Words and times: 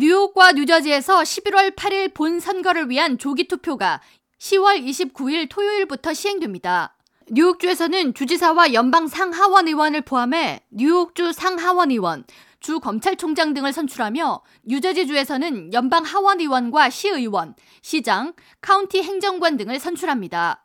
뉴욕과 0.00 0.52
뉴저지에서 0.52 1.20
11월 1.20 1.76
8일 1.76 2.14
본 2.14 2.40
선거를 2.40 2.88
위한 2.88 3.18
조기 3.18 3.46
투표가 3.48 4.00
10월 4.38 4.82
29일 4.82 5.46
토요일부터 5.50 6.14
시행됩니다. 6.14 6.96
뉴욕주에서는 7.30 8.14
주지사와 8.14 8.72
연방 8.72 9.08
상하원 9.08 9.68
의원을 9.68 10.00
포함해 10.00 10.62
뉴욕주 10.70 11.34
상하원 11.34 11.90
의원, 11.90 12.24
주 12.60 12.80
검찰총장 12.80 13.52
등을 13.52 13.74
선출하며 13.74 14.40
뉴저지주에서는 14.62 15.74
연방 15.74 16.04
하원 16.04 16.40
의원과 16.40 16.88
시의원, 16.88 17.54
시장, 17.82 18.32
카운티 18.62 19.02
행정관 19.02 19.58
등을 19.58 19.78
선출합니다. 19.78 20.64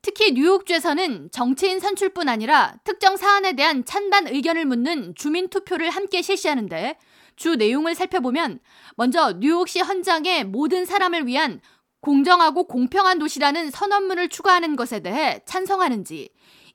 특히 0.00 0.32
뉴욕주에서는 0.32 1.28
정치인 1.30 1.78
선출뿐 1.78 2.30
아니라 2.30 2.74
특정 2.84 3.18
사안에 3.18 3.52
대한 3.52 3.84
찬반 3.84 4.26
의견을 4.28 4.64
묻는 4.64 5.14
주민 5.14 5.48
투표를 5.48 5.90
함께 5.90 6.22
실시하는데 6.22 6.96
주 7.42 7.56
내용을 7.56 7.96
살펴보면 7.96 8.60
먼저 8.94 9.32
뉴욕시 9.32 9.80
헌장에 9.80 10.44
모든 10.44 10.84
사람을 10.84 11.26
위한 11.26 11.60
공정하고 12.00 12.68
공평한 12.68 13.18
도시라는 13.18 13.72
선언문을 13.72 14.28
추가하는 14.28 14.76
것에 14.76 15.00
대해 15.00 15.40
찬성하는지, 15.44 16.30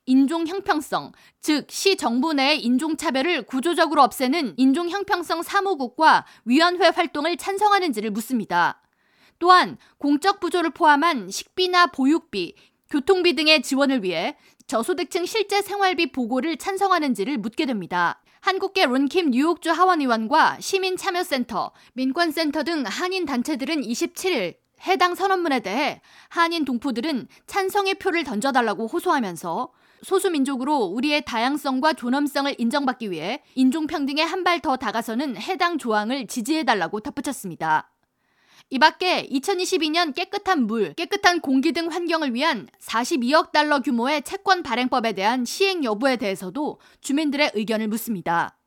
인종 0.07 0.45
형평성, 0.45 1.13
즉 1.39 1.71
시 1.71 1.95
정부 1.95 2.33
내의 2.33 2.61
인종 2.61 2.97
차별을 2.97 3.43
구조적으로 3.43 4.01
없애는 4.01 4.55
인종 4.57 4.89
형평성 4.89 5.41
사무국과 5.41 6.25
위원회 6.43 6.89
활동을 6.89 7.37
찬성하는지를 7.37 8.11
묻습니다. 8.11 8.81
또한 9.39 9.77
공적 9.99 10.41
부조를 10.41 10.71
포함한 10.71 11.29
식비나 11.31 11.87
보육비, 11.87 12.55
교통비 12.89 13.35
등의 13.35 13.61
지원을 13.61 14.03
위해 14.03 14.35
저소득층 14.67 15.25
실제 15.25 15.61
생활비 15.61 16.11
보고를 16.11 16.57
찬성하는지를 16.57 17.37
묻게 17.37 17.65
됩니다. 17.65 18.21
한국계 18.41 18.85
론킴 18.85 19.31
뉴욕주 19.31 19.71
하원의원과 19.71 20.57
시민참여센터, 20.59 21.71
민권센터 21.93 22.63
등 22.63 22.83
한인 22.85 23.25
단체들은 23.25 23.81
27일 23.81 24.55
해당 24.85 25.15
선언문에 25.15 25.59
대해 25.61 26.01
한인 26.29 26.63
동포들은 26.63 27.27
찬성의 27.47 27.95
표를 27.95 28.23
던져달라고 28.23 28.87
호소하면서 28.87 29.71
소수민족으로 30.03 30.77
우리의 30.85 31.25
다양성과 31.25 31.93
존엄성을 31.93 32.53
인정받기 32.57 33.09
위해 33.09 33.41
인종평등에 33.55 34.21
한 34.21 34.43
발 34.43 34.61
더 34.61 34.77
다가서는 34.77 35.37
해당 35.41 35.77
조항을 35.77 36.27
지지해달라고 36.27 36.99
덧붙였습니다. 36.99 37.89
이 38.69 38.79
밖에 38.79 39.25
2022년 39.29 40.13
깨끗한 40.13 40.67
물, 40.67 40.93
깨끗한 40.93 41.39
공기 41.39 41.71
등 41.71 41.87
환경을 41.87 42.33
위한 42.33 42.67
42억 42.81 43.53
달러 43.53 43.79
규모의 43.79 44.23
채권 44.23 44.61
발행법에 44.61 45.13
대한 45.13 45.45
시행 45.45 45.85
여부에 45.85 46.17
대해서도 46.17 46.81
주민들의 46.99 47.51
의견을 47.53 47.87
묻습니다. 47.87 48.57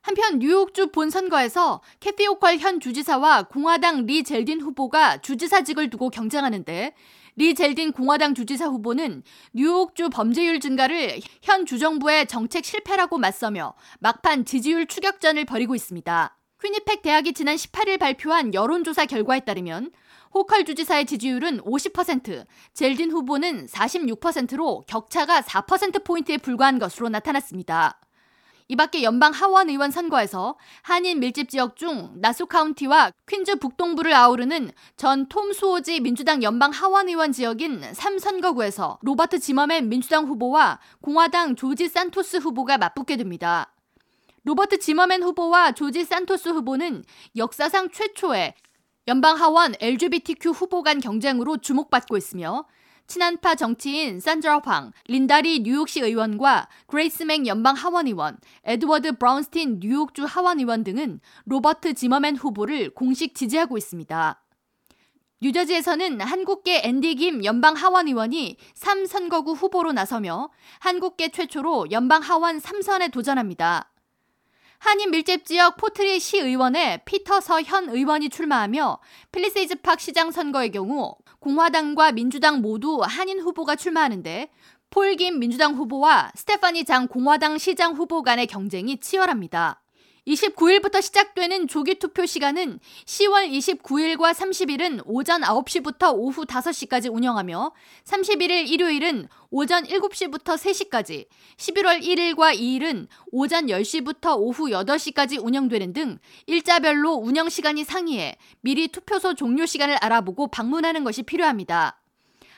한편 0.00 0.38
뉴욕주 0.38 0.92
본선거에서 0.92 1.82
캐시 2.00 2.26
호컬 2.28 2.56
현 2.56 2.80
주지사와 2.80 3.42
공화당 3.42 4.06
리 4.06 4.24
젤딘 4.24 4.62
후보가 4.62 5.18
주지사직을 5.18 5.90
두고 5.90 6.08
경쟁하는데 6.08 6.94
리 7.36 7.54
젤딘 7.54 7.92
공화당 7.92 8.34
주지사 8.34 8.68
후보는 8.68 9.22
뉴욕주 9.52 10.08
범죄율 10.08 10.60
증가를 10.60 11.20
현 11.42 11.66
주정부의 11.66 12.26
정책 12.26 12.64
실패라고 12.64 13.18
맞서며 13.18 13.74
막판 13.98 14.46
지지율 14.46 14.86
추격전을 14.86 15.44
벌이고 15.44 15.74
있습니다. 15.74 16.39
퀴니팩 16.62 17.02
대학이 17.02 17.32
지난 17.32 17.56
18일 17.56 17.98
발표한 17.98 18.52
여론조사 18.52 19.06
결과에 19.06 19.40
따르면 19.40 19.90
호컬 20.34 20.64
주지사의 20.64 21.06
지지율은 21.06 21.62
50%, 21.62 22.44
젤딘 22.74 23.10
후보는 23.10 23.66
46%로 23.66 24.84
격차가 24.86 25.40
4%포인트에 25.40 26.36
불과한 26.38 26.78
것으로 26.78 27.08
나타났습니다. 27.08 27.98
이 28.68 28.76
밖에 28.76 29.02
연방 29.02 29.32
하원 29.32 29.68
의원 29.68 29.90
선거에서 29.90 30.56
한인 30.82 31.18
밀집 31.18 31.48
지역 31.48 31.74
중 31.74 32.12
나수 32.14 32.46
카운티와 32.46 33.10
퀸즈 33.26 33.56
북동부를 33.56 34.12
아우르는 34.14 34.70
전 34.96 35.26
톰 35.28 35.52
수호지 35.52 35.98
민주당 35.98 36.44
연방 36.44 36.70
하원 36.70 37.08
의원 37.08 37.32
지역인 37.32 37.80
3선거구에서 37.80 38.98
로버트 39.02 39.40
지머맨 39.40 39.88
민주당 39.88 40.26
후보와 40.26 40.78
공화당 41.00 41.56
조지 41.56 41.88
산토스 41.88 42.36
후보가 42.36 42.78
맞붙게 42.78 43.16
됩니다. 43.16 43.72
로버트 44.44 44.78
지머맨 44.78 45.22
후보와 45.22 45.72
조지 45.72 46.04
산토스 46.04 46.48
후보는 46.48 47.04
역사상 47.36 47.90
최초의 47.90 48.54
연방 49.08 49.36
하원 49.36 49.74
LGBTQ 49.80 50.50
후보 50.50 50.82
간 50.82 51.00
경쟁으로 51.00 51.58
주목받고 51.58 52.16
있으며 52.16 52.66
친한파 53.06 53.56
정치인 53.56 54.20
산드라 54.20 54.60
황, 54.64 54.92
린다 55.08 55.45
리 55.45 55.60
뉴욕시 55.60 56.00
의원과 56.00 56.68
그레이스 56.86 57.24
멩 57.24 57.44
연방 57.46 57.74
하원의원, 57.74 58.38
에드워드 58.64 59.18
브라운스틴 59.18 59.80
뉴욕주 59.80 60.24
하원의원 60.24 60.84
등은 60.84 61.20
로버트 61.46 61.94
지머맨 61.94 62.36
후보를 62.36 62.90
공식 62.90 63.34
지지하고 63.34 63.76
있습니다. 63.76 64.40
뉴저지에서는 65.42 66.20
한국계 66.20 66.82
앤디 66.84 67.16
김 67.16 67.44
연방 67.44 67.74
하원의원이 67.74 68.58
3선거구 68.76 69.56
후보로 69.56 69.92
나서며 69.92 70.50
한국계 70.78 71.30
최초로 71.30 71.90
연방 71.90 72.22
하원 72.22 72.58
3선에 72.58 73.10
도전합니다. 73.10 73.89
한인 74.80 75.10
밀집 75.10 75.44
지역 75.44 75.76
포트리 75.76 76.18
시의원에 76.18 77.02
피터 77.04 77.39
서 77.39 77.60
현 77.60 77.90
의원이 77.90 78.30
출마하며 78.30 78.98
팰리세이즈 79.30 79.82
팍 79.82 80.00
시장 80.00 80.30
선거의 80.30 80.70
경우 80.70 81.16
공화당과 81.40 82.12
민주당 82.12 82.62
모두 82.62 83.02
한인 83.02 83.40
후보가 83.40 83.76
출마하는데 83.76 84.50
폴 84.88 85.13
김 85.13 85.38
민주당 85.38 85.74
후보와 85.74 86.32
스테파니 86.34 86.86
장 86.86 87.08
공화당 87.08 87.58
시장 87.58 87.92
후보 87.92 88.22
간의 88.22 88.46
경쟁이 88.46 88.98
치열합니다. 88.98 89.82
29일부터 90.30 91.02
시작되는 91.02 91.66
조기 91.68 91.96
투표 91.96 92.24
시간은 92.26 92.78
10월 93.04 93.50
29일과 93.50 94.32
30일은 94.32 95.02
오전 95.04 95.42
9시부터 95.42 96.14
오후 96.14 96.44
5시까지 96.44 97.12
운영하며 97.12 97.72
31일 98.04 98.68
일요일은 98.68 99.28
오전 99.50 99.84
7시부터 99.84 100.56
3시까지, 100.56 101.26
11월 101.56 102.00
1일과 102.02 102.54
2일은 102.54 103.08
오전 103.32 103.66
10시부터 103.66 104.36
오후 104.38 104.68
8시까지 104.68 105.44
운영되는 105.44 105.92
등 105.92 106.18
일자별로 106.46 107.14
운영 107.14 107.48
시간이 107.48 107.84
상이해 107.84 108.36
미리 108.60 108.88
투표소 108.88 109.34
종료 109.34 109.66
시간을 109.66 109.96
알아보고 110.00 110.48
방문하는 110.48 111.02
것이 111.02 111.24
필요합니다. 111.24 111.99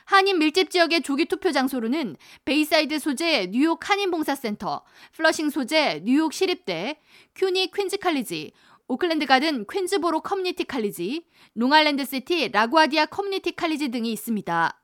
한인 0.05 0.39
밀집 0.39 0.71
지역의 0.71 1.03
조기 1.03 1.27
투표 1.27 1.53
장소로는 1.53 2.17
베이사이드 2.45 2.99
소재 2.99 3.49
뉴욕 3.51 3.79
한인봉사센터, 3.89 4.83
플러싱 5.13 5.51
소재 5.51 6.01
뉴욕 6.05 6.33
시립대, 6.33 7.01
CUNY 7.34 7.71
퀸즈 7.73 7.99
칼리지, 7.99 8.53
오클랜드 8.89 9.27
가든 9.27 9.67
퀸즈보로 9.71 10.21
커뮤니티 10.21 10.65
칼리지, 10.65 11.25
롱아일랜드 11.55 12.05
시티 12.05 12.49
라구아디아 12.49 13.07
커뮤니티 13.07 13.53
칼리지 13.53 13.89
등이 13.89 14.12
있습니다. 14.12 14.79